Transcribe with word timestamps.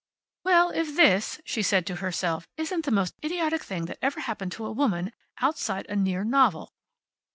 "Well, 0.43 0.71
if 0.71 0.95
this," 0.95 1.39
she 1.45 1.61
said 1.61 1.85
to 1.85 1.97
herself, 1.97 2.47
"isn't 2.57 2.85
the 2.85 2.91
most 2.91 3.13
idiotic 3.23 3.61
thing 3.63 3.85
that 3.85 3.99
ever 4.01 4.21
happened 4.21 4.51
to 4.53 4.65
a 4.65 4.71
woman 4.71 5.13
outside 5.39 5.85
a 5.89 5.95
near 5.95 6.23
novel." 6.23 6.73